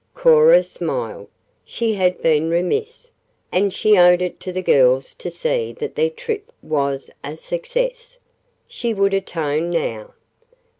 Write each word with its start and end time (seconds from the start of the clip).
Cora 0.15 0.63
smiled. 0.63 1.27
She 1.63 1.93
had 1.93 2.23
been 2.23 2.49
remiss, 2.49 3.11
and 3.51 3.71
she 3.71 3.99
owed 3.99 4.19
it 4.19 4.39
to 4.39 4.51
the 4.51 4.63
girls 4.63 5.13
to 5.13 5.29
see 5.29 5.73
that 5.73 5.93
their 5.93 6.09
trip 6.09 6.51
was 6.63 7.11
a 7.23 7.37
success. 7.37 8.17
She 8.67 8.95
would 8.95 9.13
atone 9.13 9.69
now. 9.69 10.15